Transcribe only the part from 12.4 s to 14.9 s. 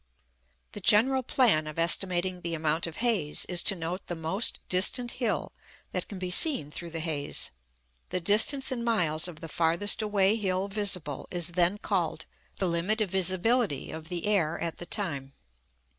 "the limit of visibility" of the air at the